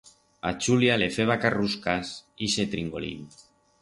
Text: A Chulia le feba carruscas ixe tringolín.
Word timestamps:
A 0.51 0.53
Chulia 0.67 0.95
le 1.01 1.09
feba 1.17 1.37
carruscas 1.43 2.15
ixe 2.49 2.67
tringolín. 2.73 3.21